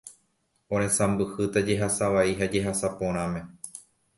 [0.77, 3.45] oresãmbyhýta jehasa vai ha jehasa porãme